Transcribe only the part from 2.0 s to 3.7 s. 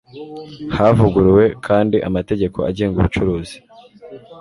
amategeko agenga ubucuruzi